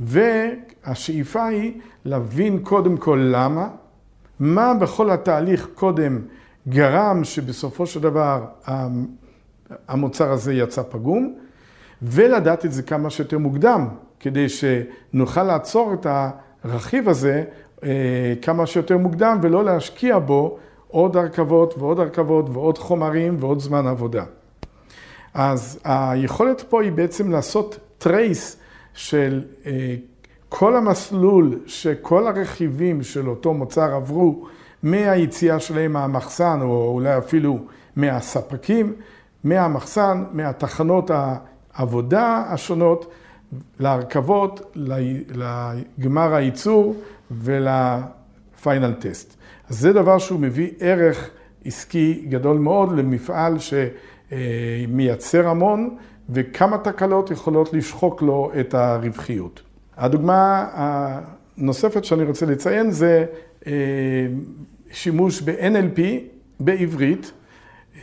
והשאיפה 0.00 1.46
היא 1.46 1.80
להבין 2.04 2.58
קודם 2.62 2.96
כל 2.96 3.28
למה, 3.32 3.68
מה 4.40 4.74
בכל 4.74 5.10
התהליך 5.10 5.68
קודם 5.74 6.18
גרם 6.68 7.24
שבסופו 7.24 7.86
של 7.86 8.00
דבר 8.00 8.44
המוצר 9.88 10.32
הזה 10.32 10.54
יצא 10.54 10.82
פגום, 10.82 11.34
ולדעת 12.02 12.64
את 12.64 12.72
זה 12.72 12.82
כמה 12.82 13.10
שיותר 13.10 13.38
מוקדם, 13.38 13.88
כדי 14.20 14.46
שנוכל 14.48 15.42
לעצור 15.42 15.94
את 15.94 16.06
הרכיב 16.64 17.08
הזה 17.08 17.44
כמה 18.42 18.66
שיותר 18.66 18.98
מוקדם 18.98 19.38
ולא 19.42 19.64
להשקיע 19.64 20.18
בו 20.18 20.58
עוד 20.88 21.16
הרכבות 21.16 21.74
ועוד 21.78 22.00
הרכבות 22.00 22.48
ועוד 22.52 22.78
חומרים 22.78 23.36
ועוד 23.40 23.60
זמן 23.60 23.86
עבודה. 23.86 24.24
אז 25.34 25.80
היכולת 25.84 26.64
פה 26.68 26.82
היא 26.82 26.92
בעצם 26.92 27.30
לעשות 27.30 27.78
trace 27.98 28.56
של 28.98 29.42
כל 30.48 30.76
המסלול 30.76 31.60
שכל 31.66 32.26
הרכיבים 32.26 33.02
של 33.02 33.28
אותו 33.28 33.54
מוצר 33.54 33.94
עברו 33.94 34.46
מהיציאה 34.82 35.60
שלהם 35.60 35.92
מהמחסן, 35.92 36.58
או 36.62 36.92
אולי 36.94 37.18
אפילו 37.18 37.58
מהספקים, 37.96 38.92
מהמחסן, 39.44 40.24
מהתחנות 40.32 41.10
העבודה 41.74 42.44
השונות, 42.48 43.12
להרכבות, 43.80 44.76
לגמר 45.98 46.34
הייצור 46.34 46.96
ולפיינל 47.30 48.92
טסט. 48.92 49.36
אז 49.68 49.78
זה 49.78 49.92
דבר 49.92 50.18
שהוא 50.18 50.40
מביא 50.40 50.70
ערך 50.80 51.30
עסקי 51.64 52.26
גדול 52.28 52.58
מאוד 52.58 52.98
למפעל 52.98 53.56
שמייצר 54.28 55.48
המון, 55.48 55.96
וכמה 56.28 56.78
תקלות 56.78 57.30
יכולות 57.30 57.72
לשחוק 57.72 58.22
לו 58.22 58.50
את 58.60 58.74
הרווחיות. 58.74 59.62
הדוגמה 59.96 60.68
הנוספת 60.72 62.04
שאני 62.04 62.24
רוצה 62.24 62.46
לציין 62.46 62.90
זה 62.90 63.26
אה, 63.66 63.72
שימוש 64.90 65.42
ב-NLP 65.42 66.00
בעברית. 66.60 67.32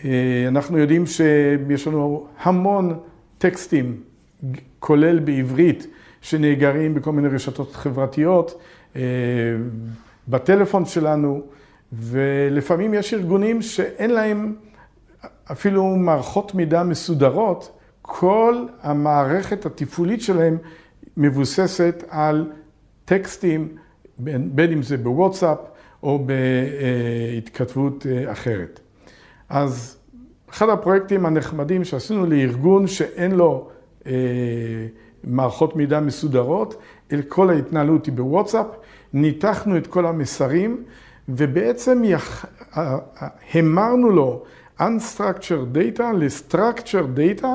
אה, 0.06 0.46
אנחנו 0.48 0.78
יודעים 0.78 1.06
שיש 1.06 1.88
לנו 1.88 2.28
המון 2.40 3.00
טקסטים, 3.38 4.02
כולל 4.80 5.20
בעברית, 5.20 5.88
שנאגרים 6.22 6.94
בכל 6.94 7.12
מיני 7.12 7.28
רשתות 7.28 7.76
חברתיות, 7.76 8.60
אה, 8.96 9.02
בטלפון 10.28 10.86
שלנו, 10.86 11.42
ולפעמים 11.94 12.94
יש 12.94 13.14
ארגונים 13.14 13.62
שאין 13.62 14.10
להם 14.10 14.56
אפילו 15.52 15.86
מערכות 15.86 16.56
מידע 16.56 16.84
מסודרות, 16.84 17.80
כל 18.08 18.66
המערכת 18.82 19.66
התפעולית 19.66 20.22
שלהם 20.22 20.58
מבוססת 21.18 22.04
על 22.10 22.52
טקסטים, 23.06 23.68
בין, 24.18 24.56
בין 24.56 24.72
אם 24.72 24.84
זה 24.84 24.98
בוואטסאפ 24.98 25.58
או 26.04 26.26
בהתכתבות 26.26 28.06
אה, 28.06 28.32
אחרת. 28.32 28.80
אז 29.50 29.98
אחד 30.50 30.70
הפרויקטים 30.70 31.26
הנחמדים 31.26 31.84
שעשינו 31.84 32.26
לארגון 32.26 32.88
שאין 32.88 33.32
לו 33.32 33.70
אה, 34.08 34.12
מערכות 35.24 35.76
מידע 35.76 36.00
מסודרות, 36.00 36.82
אל 37.12 37.22
כל 37.22 37.50
ההתנהלות 37.50 38.06
היא 38.06 38.14
בוואטסאפ, 38.14 38.66
ניתחנו 39.14 39.78
את 39.78 39.88
כל 39.88 40.06
המסרים 40.06 40.84
ובעצם 41.30 42.02
יח... 42.04 42.46
המרנו 43.54 44.10
לו 44.10 44.44
Unstructured 44.80 45.76
Data 45.76 46.04
ל-Structured 46.14 47.18
Data, 47.18 47.48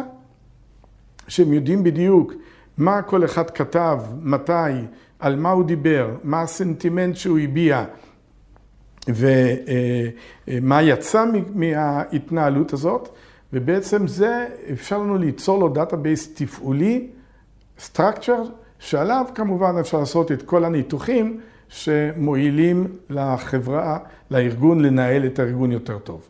שהם 1.31 1.53
יודעים 1.53 1.85
בדיוק 1.85 2.33
מה 2.79 3.03
כל 3.03 3.25
אחד 3.25 3.51
כתב, 3.51 3.99
מתי, 4.23 4.53
על 5.19 5.37
מה 5.37 5.51
הוא 5.51 5.65
דיבר, 5.65 6.11
מה 6.25 6.43
הסנטימנט 6.43 7.17
שהוא 7.17 7.39
הביע 7.39 7.85
ומה 9.09 10.83
יצא 10.83 11.25
מההתנהלות 11.55 12.73
הזאת, 12.73 13.09
ובעצם 13.53 14.07
זה 14.07 14.47
אפשר 14.73 14.99
לנו 14.99 15.19
ליצור 15.19 15.59
לו 15.59 15.69
database 15.69 16.35
תפעולי, 16.35 17.09
structure, 17.79 18.49
שעליו 18.79 19.27
כמובן 19.35 19.77
אפשר 19.81 19.99
לעשות 19.99 20.33
את 20.33 20.43
כל 20.43 20.65
הניתוחים 20.65 21.41
שמועילים 21.69 22.87
לחברה, 23.11 23.99
לארגון, 24.31 24.81
לנהל 24.81 25.27
את 25.27 25.39
הארגון 25.39 25.73
יותר 25.73 25.99
טוב. 25.99 26.30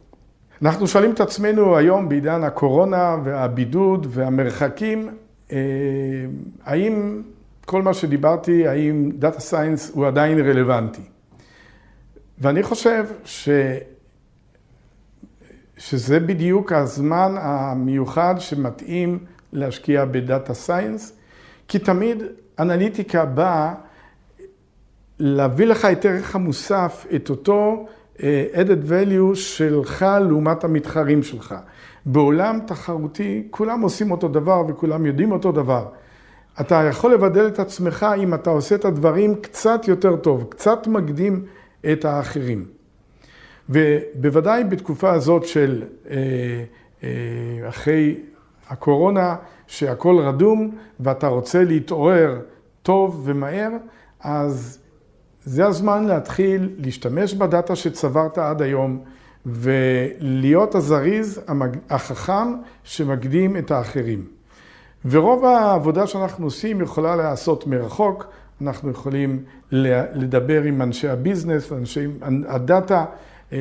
אנחנו 0.62 0.86
שואלים 0.86 1.10
את 1.10 1.20
עצמנו 1.20 1.76
היום 1.76 2.08
בעידן 2.08 2.44
הקורונה 2.44 3.16
והבידוד 3.25 4.06
והמרחקים, 4.10 5.08
אה, 5.52 5.56
האם 6.64 7.23
כל 7.66 7.82
מה 7.82 7.94
שדיברתי, 7.94 8.68
האם 8.68 9.10
Data 9.20 9.38
Science 9.38 9.92
הוא 9.92 10.06
עדיין 10.06 10.38
רלוונטי? 10.38 11.02
ואני 12.38 12.62
חושב 12.62 13.06
ש... 13.25 13.49
שזה 15.76 16.20
בדיוק 16.20 16.73
הזמן 16.73 17.34
המיוחד 17.38 18.34
שמתאים 18.38 19.18
להשקיע 19.52 20.04
בדאטה 20.04 20.54
סיינס, 20.54 21.12
כי 21.68 21.78
תמיד 21.78 22.23
אנליטיקה 22.58 23.25
באה 23.25 23.75
להביא 25.18 25.66
לך 25.66 25.84
את 25.84 26.04
ערך 26.04 26.34
המוסף, 26.34 27.06
את 27.16 27.30
אותו 27.30 27.86
added 28.54 28.91
value 28.91 29.35
שלך 29.35 30.06
לעומת 30.21 30.65
המתחרים 30.65 31.23
שלך. 31.23 31.54
בעולם 32.06 32.59
תחרותי 32.67 33.47
כולם 33.50 33.80
עושים 33.80 34.11
אותו 34.11 34.28
דבר 34.28 34.63
וכולם 34.69 35.06
יודעים 35.06 35.33
אותו 35.33 35.52
דבר. 35.52 35.87
אתה 36.61 36.75
יכול 36.75 37.15
לבדל 37.15 37.47
את 37.47 37.59
עצמך 37.59 38.06
אם 38.19 38.35
אתה 38.35 38.50
עושה 38.50 38.75
את 38.75 38.85
הדברים 38.85 39.35
קצת 39.35 39.89
יותר 39.89 40.17
טוב, 40.17 40.47
קצת 40.49 40.87
מקדים 40.87 41.45
את 41.93 42.04
האחרים. 42.04 42.65
ובוודאי 43.69 44.65
בתקופה 44.65 45.11
הזאת 45.11 45.45
של 45.45 45.83
אה, 46.11 46.17
אה, 47.02 47.69
אחרי 47.69 48.21
הקורונה, 48.69 49.37
שהכל 49.67 50.19
רדום 50.19 50.71
ואתה 51.00 51.26
רוצה 51.26 51.65
להתעורר 51.65 52.41
טוב 52.83 53.23
ומהר, 53.25 53.71
אז 54.21 54.79
זה 55.45 55.67
הזמן 55.67 56.05
להתחיל 56.05 56.71
להשתמש 56.79 57.35
בדאטה 57.35 57.76
שצברת 57.76 58.39
עד 58.39 58.63
היום 58.63 59.05
ולהיות 59.47 60.75
הזריז, 60.75 61.41
החכם, 61.91 62.55
שמקדים 62.85 63.57
את 63.57 63.71
האחרים. 63.71 64.25
ורוב 65.05 65.45
העבודה 65.45 66.07
שאנחנו 66.07 66.45
עושים 66.45 66.81
יכולה 66.81 67.17
להיעשות 67.17 67.67
מרחוק, 67.67 68.26
אנחנו 68.63 68.91
יכולים 68.91 69.43
לדבר 69.73 70.63
עם 70.63 70.83
אנשי 70.83 71.09
הביזנס, 71.09 71.73
אנשי 71.73 72.07
הדאטה, 72.49 73.05
אה, 73.53 73.59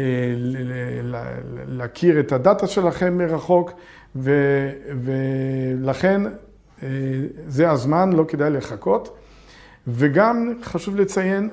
להכיר 1.68 2.20
את 2.20 2.32
הדאטה 2.32 2.68
שלכם 2.68 3.18
מרחוק, 3.18 3.72
ולכן 4.96 6.22
אה, 6.84 6.88
זה 7.48 7.72
הזמן, 7.72 8.14
לא 8.14 8.26
כדאי 8.28 8.50
לחכות. 8.50 9.18
וגם 9.88 10.54
חשוב 10.64 10.96
לציין 10.96 11.50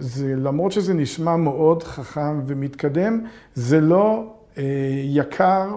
שלמרות 0.00 0.72
שזה 0.72 0.94
נשמע 0.94 1.36
מאוד 1.36 1.82
חכם 1.82 2.40
ומתקדם, 2.46 3.20
זה 3.54 3.80
לא 3.80 4.34
אה, 4.58 4.64
יקר 5.04 5.76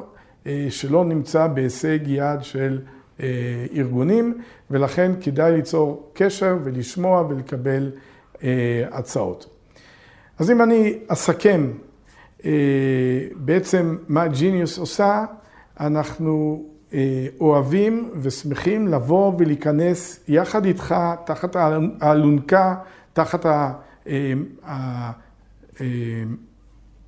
שלא 0.69 1.05
נמצא 1.05 1.47
בהישג 1.47 1.99
יד 2.05 2.41
של 2.41 2.79
אה, 3.19 3.65
ארגונים, 3.75 4.37
ולכן 4.71 5.11
כדאי 5.21 5.51
ליצור 5.51 6.11
קשר 6.13 6.57
ולשמוע 6.63 7.25
ולקבל 7.29 7.91
אה, 8.43 8.83
הצעות. 8.91 9.49
אז 10.39 10.51
אם 10.51 10.61
אני 10.61 10.97
אסכם 11.07 11.71
אה, 12.45 12.51
בעצם 13.35 13.97
מה 14.07 14.27
ג'יניוס 14.27 14.77
עושה, 14.77 15.25
אנחנו 15.79 16.63
אוהבים 17.39 18.09
ושמחים 18.21 18.87
לבוא 18.87 19.33
ולהיכנס 19.37 20.23
יחד 20.27 20.65
איתך 20.65 20.95
תחת 21.25 21.55
האלונקה, 22.01 22.75
תחת 23.13 23.45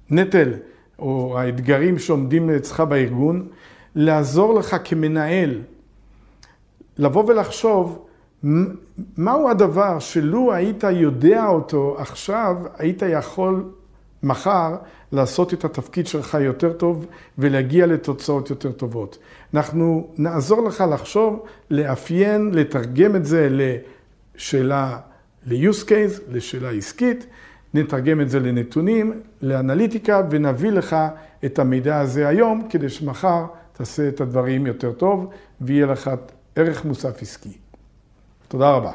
הנטל 0.09 0.53
או 0.99 1.39
האתגרים 1.39 1.99
שעומדים 1.99 2.49
אצלך 2.49 2.79
בארגון, 2.79 3.47
לעזור 3.95 4.53
לך 4.53 4.75
כמנהל 4.83 5.61
לבוא 6.97 7.23
ולחשוב 7.27 8.05
מהו 9.17 9.49
הדבר 9.49 9.99
שלו 9.99 10.53
היית 10.53 10.83
יודע 10.83 11.47
אותו 11.47 11.95
עכשיו, 11.99 12.55
היית 12.77 13.01
יכול 13.09 13.71
מחר 14.25 14.75
לעשות 15.11 15.53
את 15.53 15.65
התפקיד 15.65 16.07
שלך 16.07 16.37
יותר 16.41 16.73
טוב 16.73 17.05
ולהגיע 17.37 17.85
לתוצאות 17.85 18.49
יותר 18.49 18.71
טובות. 18.71 19.17
אנחנו 19.53 20.07
נעזור 20.17 20.67
לך 20.67 20.83
לחשוב, 20.93 21.45
לאפיין, 21.69 22.51
לתרגם 22.53 23.15
את 23.15 23.25
זה 23.25 23.49
לשאלה, 23.51 24.97
ל-use 25.45 25.83
case, 25.85 26.21
לשאלה 26.31 26.71
עסקית, 26.71 27.25
נתרגם 27.73 28.21
את 28.21 28.29
זה 28.29 28.39
לנתונים, 28.39 29.21
לאנליטיקה 29.41 30.21
ונביא 30.29 30.71
לך 30.71 30.95
את 31.45 31.59
המידע 31.59 31.99
הזה 31.99 32.27
היום 32.27 32.67
כדי 32.69 32.89
שמחר 32.89 33.45
תעשה 33.73 34.07
את 34.07 34.21
הדברים 34.21 34.67
יותר 34.67 34.91
טוב 34.91 35.29
ויהיה 35.61 35.85
לך 35.85 36.11
ערך 36.55 36.85
מוסף 36.85 37.21
עסקי. 37.21 37.57
תודה 38.47 38.71
רבה. 38.71 38.91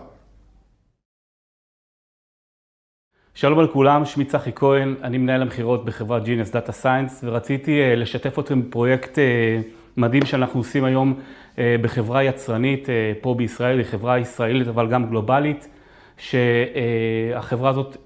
שלום 3.41 3.61
לכולם, 3.61 4.05
שמי 4.05 4.25
צחי 4.25 4.51
כהן, 4.55 4.95
אני 5.03 5.19
מנהל 5.19 5.43
המכירות 5.43 5.85
בחברת 5.85 6.25
ג'יניוס 6.25 6.51
data 6.51 6.73
science, 6.73 7.25
ורציתי 7.25 7.81
אה, 7.81 7.95
לשתף 7.95 8.39
אתכם 8.39 8.63
בפרויקט 8.63 9.19
אה, 9.19 9.61
מדהים 9.97 10.27
שאנחנו 10.27 10.61
עושים 10.61 10.85
היום 10.85 11.15
אה, 11.59 11.77
בחברה 11.83 12.25
יצרנית 12.25 12.89
פה 13.21 13.35
בישראל, 13.35 13.79
היא 13.79 13.87
חברה 13.87 14.19
ישראלית 14.19 14.69
אבל 14.69 14.89
גם 14.89 15.07
גלובלית, 15.07 15.69
שהחברה 16.17 17.71
הזאת 17.71 17.97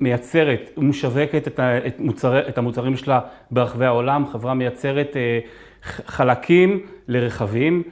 מייצרת, 0.00 0.70
משווקת 0.76 1.48
את, 1.48 1.60
את, 1.60 2.00
מוצרי, 2.00 2.40
את 2.48 2.58
המוצרים 2.58 2.96
שלה 2.96 3.20
ברחבי 3.50 3.84
העולם, 3.84 4.26
חברה 4.26 4.54
מייצרת 4.54 5.16
חלקים 5.84 6.80
לרכבים. 7.08 7.82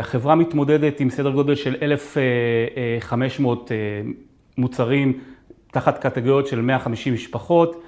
החברה 0.00 0.34
מתמודדת 0.34 1.00
עם 1.00 1.10
סדר 1.10 1.30
גודל 1.30 1.54
של 1.54 1.76
1,500 1.82 3.72
אה, 3.72 3.76
מוצרים 4.58 5.18
תחת 5.72 5.98
קטגוריות 5.98 6.46
של 6.46 6.60
150 6.60 7.14
משפחות, 7.14 7.82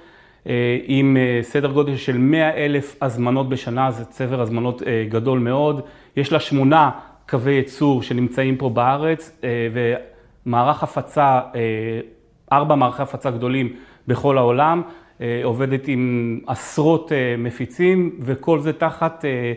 עם 0.83 1.17
סדר 1.41 1.71
גודל 1.71 1.97
של 1.97 2.17
100 2.17 2.55
אלף 2.55 2.95
הזמנות 3.01 3.49
בשנה, 3.49 3.91
זה 3.91 4.05
צבר 4.05 4.41
הזמנות 4.41 4.81
גדול 5.09 5.39
מאוד. 5.39 5.81
יש 6.15 6.31
לה 6.31 6.39
שמונה 6.39 6.89
קווי 7.29 7.53
ייצור 7.53 8.03
שנמצאים 8.03 8.57
פה 8.57 8.69
בארץ, 8.69 9.41
ומערך 10.45 10.83
הפצה 10.83 11.39
ארבע 12.51 12.75
מערכי 12.75 13.01
הפצה 13.01 13.31
גדולים 13.31 13.73
בכל 14.07 14.37
העולם, 14.37 14.81
אה, 15.21 15.41
עובדת 15.43 15.87
עם 15.87 16.39
עשרות 16.47 17.11
אה, 17.11 17.35
מפיצים, 17.37 18.11
וכל 18.19 18.59
זה 18.59 18.73
תחת 18.73 19.25
אה, 19.25 19.53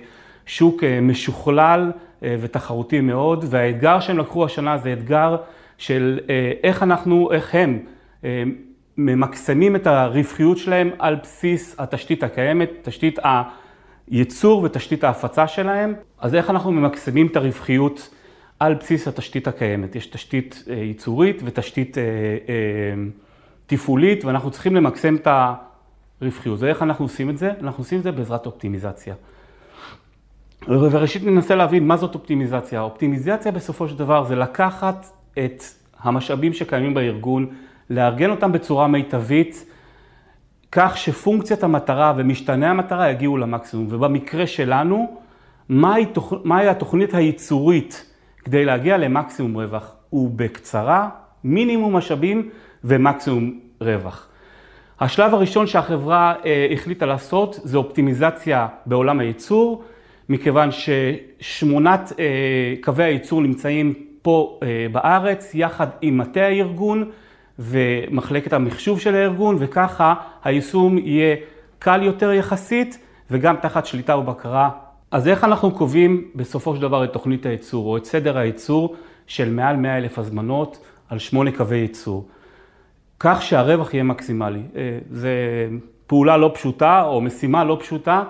שוק 0.47 0.85
משוכלל 1.03 1.93
ותחרותי 2.23 3.01
מאוד, 3.01 3.45
והאתגר 3.49 4.01
שהם 4.01 4.19
לקחו 4.19 4.45
השנה 4.45 4.79
זה 4.79 4.93
אתגר 4.93 5.37
של 5.79 6.21
איך 6.63 6.83
אנחנו, 6.83 7.33
איך 7.33 7.55
הם 7.55 7.79
ממקסמים 8.97 9.77
את 9.77 9.87
הרווחיות 9.87 10.59
שלהם 10.59 10.91
על 10.99 11.15
בסיס 11.23 11.75
התשתית 11.79 12.23
הקיימת, 12.23 12.71
תשתית 12.83 13.19
הייצור 14.09 14.63
ותשתית 14.63 15.05
ההפצה 15.05 15.49
שלהם. 15.49 15.95
אז 16.19 16.35
איך 16.35 16.51
אנחנו 16.51 16.73
ממקסמים 16.73 17.27
את 17.27 17.37
הרווחיות 17.37 18.11
על 18.59 18.75
בסיס 18.75 19.09
התשתית 19.09 19.49
הקיימת. 19.49 19.97
יש 19.97 20.07
תשתית 20.07 20.65
אה, 20.71 20.75
ייצורית 20.75 21.43
ותשתית 21.45 21.99
אה, 21.99 22.03
אה, 22.03 22.95
תפעולית, 23.67 24.25
ואנחנו 24.25 24.51
צריכים 24.51 24.77
למקסם 24.77 25.17
את 25.17 25.29
הרווחיות. 26.21 26.61
ואיך 26.61 26.83
אנחנו 26.83 27.05
עושים 27.05 27.31
את 27.31 27.39
זה? 27.39 27.51
אנחנו 27.61 27.81
עושים 27.81 27.99
את 27.99 28.03
זה 28.03 28.13
בעזרת 28.13 28.47
אופטימיזציה. 28.47 29.15
וראשית 30.69 31.25
ננסה 31.25 31.55
להבין 31.55 31.87
מה 31.87 31.97
זאת 31.97 32.15
אופטימיזציה. 32.15 32.81
אופטימיזציה 32.81 33.53
בסופו 33.53 33.89
של 33.89 33.99
דבר 33.99 34.25
זה 34.25 34.37
לקחת 34.37 35.07
את 35.39 35.63
המשאבים 36.01 36.53
שקיימים 36.53 36.95
בארגון, 36.95 37.47
לארגן 37.93 38.31
אותם 38.31 38.53
בצורה 38.53 38.87
מיטבית, 38.87 39.67
כך 40.73 40.97
שפונקציית 40.97 41.63
המטרה 41.63 42.13
ומשתנה 42.17 42.71
המטרה 42.71 43.11
יגיעו 43.11 43.37
למקסימום. 43.37 43.87
ובמקרה 43.91 44.47
שלנו, 44.47 45.17
מהי, 45.69 46.07
תוכ... 46.07 46.33
מהי 46.45 46.69
התוכנית 46.69 47.15
הייצורית 47.15 48.07
כדי 48.45 48.65
להגיע 48.65 48.97
למקסימום 48.99 49.55
רווח, 49.59 49.95
ובקצרה, 50.13 51.09
מינימום 51.45 51.97
משאבים 51.97 52.49
ומקסימום 52.85 53.61
רווח. 53.81 54.29
השלב 55.01 55.35
הראשון 55.35 55.67
שהחברה 55.67 56.35
אה, 56.45 56.67
החליטה 56.73 57.07
לעשות 57.07 57.61
זה 57.63 57.77
אופטימיזציה 57.77 58.67
בעולם 58.87 59.21
הייצור, 59.21 59.85
מכיוון 60.29 60.69
ששמונת 60.71 62.13
אה, 62.19 62.25
קווי 62.81 63.05
הייצור 63.05 63.41
נמצאים 63.41 63.95
פה 64.23 64.59
אה, 64.63 64.87
בארץ, 64.93 65.51
יחד 65.55 65.87
עם 66.01 66.19
מטה 66.19 66.41
הארגון 66.41 67.11
ומחלקת 67.63 68.53
המחשוב 68.53 69.01
של 69.01 69.15
הארגון, 69.15 69.57
וככה 69.59 70.15
היישום 70.45 70.99
יהיה 70.99 71.37
קל 71.79 72.03
יותר 72.03 72.33
יחסית 72.33 72.99
וגם 73.31 73.57
תחת 73.57 73.87
שליטה 73.87 74.17
ובקרה 74.17 74.71
אז 75.13 75.29
איך 75.29 75.45
אנחנו 75.45 75.71
קובעים 75.71 76.25
בסופו 76.35 76.77
של 76.77 76.83
דבר 76.83 77.05
את 77.05 77.13
תוכנית 77.13 77.47
הייצור 77.47 77.87
או 77.87 77.97
את 77.97 78.05
סדר 78.05 78.39
הייצור 78.39 78.97
של 79.27 79.51
מעל 79.51 79.77
100 79.77 79.97
אלף 79.97 80.19
הזמנות 80.19 80.85
על 81.09 81.19
שמונה 81.19 81.53
קווי 81.53 81.77
ייצור, 81.77 82.29
כך 83.21 83.43
שהרווח 83.43 83.95
יהיה 83.95 84.05
מקסימלי. 84.05 84.63
אה, 84.77 84.99
זו 85.11 85.29
פעולה 86.07 86.37
לא 86.37 86.51
פשוטה 86.55 87.03
או 87.03 87.21
משימה 87.21 87.65
לא 87.65 87.77
פשוטה, 87.81 88.23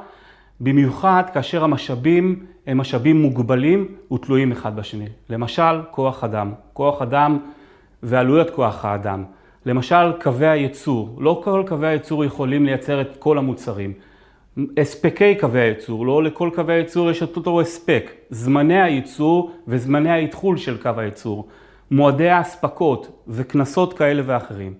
במיוחד 0.60 1.22
כאשר 1.34 1.64
המשאבים 1.64 2.46
הם 2.66 2.78
משאבים 2.78 3.22
מוגבלים 3.22 3.88
ותלויים 4.12 4.52
אחד 4.52 4.76
בשני. 4.76 5.08
למשל, 5.30 5.80
כוח 5.90 6.24
אדם, 6.24 6.52
כוח 6.72 7.02
אדם 7.02 7.38
ועלויות 8.02 8.50
כוח 8.50 8.84
האדם. 8.84 9.24
למשל, 9.66 10.12
קווי 10.22 10.46
הייצור, 10.46 11.16
לא 11.18 11.40
כל 11.44 11.64
קווי 11.68 11.88
הייצור 11.88 12.24
יכולים 12.24 12.66
לייצר 12.66 13.00
את 13.00 13.16
כל 13.18 13.38
המוצרים. 13.38 13.92
הספקי 14.76 15.34
קווי 15.34 15.60
הייצור, 15.60 16.06
לא 16.06 16.22
לכל 16.22 16.50
קווי 16.54 16.74
הייצור 16.74 17.10
יש 17.10 17.22
את 17.22 17.36
אותו 17.36 17.60
הספק, 17.60 18.10
זמני 18.30 18.82
הייצור 18.82 19.52
וזמני 19.68 20.10
האתחול 20.10 20.56
של 20.56 20.82
קו 20.82 20.90
הייצור, 20.96 21.48
מועדי 21.90 22.28
האספקות 22.28 23.22
וקנסות 23.28 23.92
כאלה 23.92 24.22
ואחרים. 24.26 24.74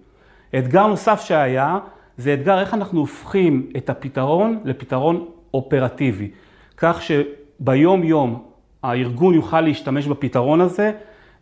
אתגר 0.58 0.86
נוסף 0.86 1.20
שהיה, 1.20 1.78
זה 2.16 2.34
אתגר 2.34 2.60
איך 2.60 2.74
אנחנו 2.74 3.00
הופכים 3.00 3.70
את 3.76 3.90
הפתרון 3.90 4.60
לפתרון 4.64 5.26
אופרטיבי, 5.54 6.30
כך 6.76 7.02
שביום 7.02 8.04
יום 8.04 8.42
הארגון 8.82 9.34
יוכל 9.34 9.60
להשתמש 9.60 10.06
בפתרון 10.06 10.60
הזה 10.60 10.92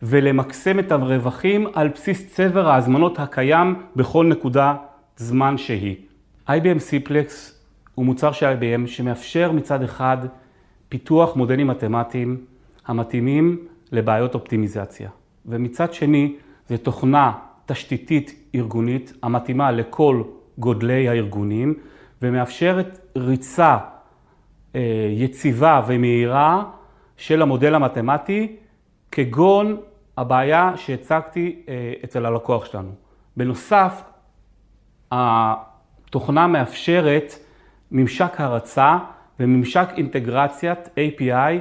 ולמקסם 0.03 0.79
את 0.79 0.93
הרווחים 0.93 1.67
על 1.75 1.89
בסיס 1.89 2.35
צבר 2.35 2.69
ההזמנות 2.69 3.19
הקיים 3.19 3.83
בכל 3.97 4.27
נקודה 4.27 4.75
זמן 5.17 5.59
שהיא. 5.59 5.97
IBM 6.49 6.79
סיפלקס 6.79 7.61
הוא 7.95 8.07
מוצר 8.07 8.33
של 8.33 8.47
IBM 8.47 8.87
שמאפשר 8.87 9.53
מצד 9.53 9.83
אחד 9.83 10.17
פיתוח 10.89 11.37
מודלים 11.37 11.67
מתמטיים 11.67 12.37
המתאימים 12.87 13.59
לבעיות 13.93 14.35
אופטימיזציה. 14.35 15.09
ומצד 15.47 15.93
שני, 15.93 16.37
זו 16.69 16.77
תוכנה 16.77 17.33
תשתיתית 17.67 18.51
ארגונית 18.55 19.13
המתאימה 19.23 19.71
לכל 19.71 20.23
גודלי 20.59 21.09
הארגונים 21.09 21.75
ומאפשרת 22.23 22.99
ריצה 23.17 23.79
אה, 24.75 24.81
יציבה 25.11 25.83
ומהירה 25.87 26.65
של 27.17 27.43
המודל 27.43 27.75
המתמטי 27.75 28.57
כגון 29.13 29.77
הבעיה 30.20 30.72
שהצגתי 30.76 31.62
אה, 31.68 31.92
אצל 32.04 32.26
הלקוח 32.26 32.64
שלנו. 32.64 32.90
בנוסף, 33.37 34.02
התוכנה 35.12 36.46
מאפשרת 36.46 37.35
ממשק 37.90 38.40
הרצה 38.40 38.98
וממשק 39.40 39.88
אינטגרציית 39.96 40.78
API 40.88 41.61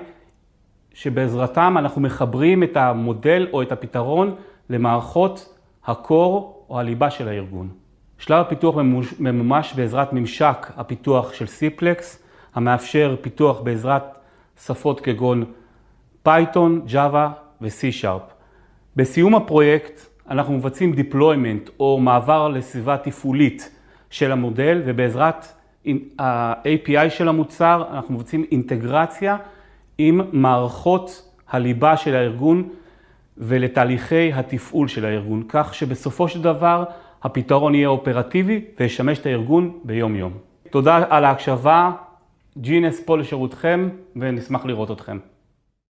שבעזרתם 0.93 1.75
אנחנו 1.77 2.01
מחברים 2.01 2.63
את 2.63 2.77
המודל 2.77 3.47
או 3.53 3.61
את 3.61 3.71
הפתרון 3.71 4.35
למערכות 4.69 5.57
הקור 5.85 6.65
או 6.69 6.79
הליבה 6.79 7.09
של 7.09 7.27
הארגון. 7.27 7.69
שלב 8.17 8.41
הפיתוח 8.41 8.75
ממומש 9.19 9.73
בעזרת 9.73 10.13
ממשק 10.13 10.67
הפיתוח 10.77 11.33
של 11.33 11.47
CPLEX, 11.47 12.23
המאפשר 12.55 13.15
פיתוח 13.21 13.61
בעזרת 13.61 14.03
שפות 14.61 14.99
כגון 14.99 15.45
Python, 16.23 16.81
Java 16.85 17.31
ו-C-Sharp. 17.61 18.38
בסיום 18.99 19.35
הפרויקט 19.35 20.01
אנחנו 20.29 20.53
מבצעים 20.53 20.93
deployment 20.93 21.69
או 21.79 21.99
מעבר 21.99 22.47
לסביבה 22.47 22.97
תפעולית 22.97 23.75
של 24.09 24.31
המודל 24.31 24.81
ובעזרת 24.85 25.45
ה-API 26.19 27.09
של 27.09 27.27
המוצר, 27.27 27.83
אנחנו 27.91 28.15
מבצעים 28.15 28.45
אינטגרציה 28.51 29.37
עם 29.97 30.21
מערכות 30.31 31.31
הליבה 31.49 31.97
של 31.97 32.15
הארגון 32.15 32.69
ולתהליכי 33.37 34.33
התפעול 34.33 34.87
של 34.87 35.05
הארגון, 35.05 35.43
כך 35.49 35.73
שבסופו 35.73 36.27
של 36.27 36.41
דבר 36.41 36.83
הפתרון 37.23 37.75
יהיה 37.75 37.87
אופרטיבי 37.87 38.61
וישמש 38.79 39.19
את 39.19 39.25
הארגון 39.25 39.79
ביום 39.83 40.15
יום. 40.15 40.33
תודה 40.69 41.05
על 41.09 41.25
ההקשבה, 41.25 41.91
ג'ינס 42.57 43.01
פה 43.05 43.17
לשירותכם 43.17 43.89
ונשמח 44.15 44.65
לראות 44.65 44.91
אתכם. 44.91 45.17